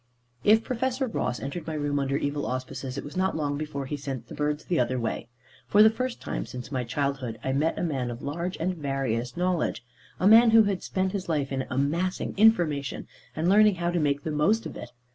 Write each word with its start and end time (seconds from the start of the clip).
If 0.43 0.63
Professor 0.63 1.05
Ross 1.05 1.39
entered 1.39 1.67
my 1.67 1.75
room 1.75 1.99
under 1.99 2.17
evil 2.17 2.47
auspices, 2.47 2.97
it 2.97 3.03
was 3.03 3.15
not 3.15 3.37
long 3.37 3.55
before 3.55 3.85
he 3.85 3.95
sent 3.97 4.29
the 4.29 4.33
birds 4.33 4.65
the 4.65 4.79
other 4.79 4.99
way. 4.99 5.27
For 5.67 5.83
the 5.83 5.91
first 5.91 6.19
time, 6.19 6.47
since 6.47 6.71
my 6.71 6.83
childhood, 6.83 7.37
I 7.43 7.51
met 7.53 7.77
a 7.77 7.83
man 7.83 8.09
of 8.09 8.23
large 8.23 8.57
and 8.57 8.73
various 8.75 9.37
knowledge; 9.37 9.85
a 10.19 10.25
man 10.27 10.49
who 10.49 10.63
had 10.63 10.81
spent 10.81 11.11
his 11.11 11.29
life 11.29 11.51
in 11.51 11.67
amassing 11.69 12.33
information, 12.35 13.07
and 13.35 13.47
learning 13.47 13.75
how 13.75 13.91
to 13.91 13.99
make 13.99 14.23
the 14.23 14.31
most 14.31 14.65
of 14.65 14.75
it. 14.75 14.89